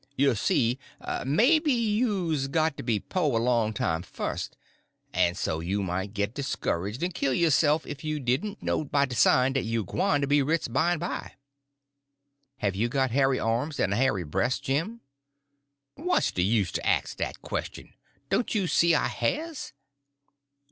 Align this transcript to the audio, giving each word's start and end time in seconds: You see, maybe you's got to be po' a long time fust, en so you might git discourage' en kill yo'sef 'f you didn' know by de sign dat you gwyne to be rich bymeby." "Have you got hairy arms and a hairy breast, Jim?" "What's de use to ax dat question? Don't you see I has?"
You 0.15 0.33
see, 0.33 0.79
maybe 1.27 1.71
you's 1.71 2.47
got 2.47 2.75
to 2.77 2.81
be 2.81 2.99
po' 2.99 3.37
a 3.37 3.37
long 3.37 3.71
time 3.71 4.01
fust, 4.01 4.57
en 5.13 5.35
so 5.35 5.59
you 5.59 5.83
might 5.83 6.15
git 6.15 6.33
discourage' 6.33 7.03
en 7.03 7.11
kill 7.11 7.35
yo'sef 7.35 7.85
'f 7.85 8.03
you 8.03 8.19
didn' 8.19 8.57
know 8.61 8.83
by 8.83 9.05
de 9.05 9.13
sign 9.13 9.53
dat 9.53 9.63
you 9.63 9.83
gwyne 9.85 10.19
to 10.21 10.25
be 10.25 10.41
rich 10.41 10.63
bymeby." 10.73 11.33
"Have 12.57 12.75
you 12.75 12.89
got 12.89 13.11
hairy 13.11 13.39
arms 13.39 13.79
and 13.79 13.93
a 13.93 13.95
hairy 13.95 14.23
breast, 14.23 14.63
Jim?" 14.63 15.01
"What's 15.93 16.31
de 16.31 16.41
use 16.41 16.71
to 16.71 16.83
ax 16.83 17.13
dat 17.13 17.43
question? 17.43 17.93
Don't 18.31 18.55
you 18.55 18.65
see 18.65 18.95
I 18.95 19.05
has?" 19.05 19.71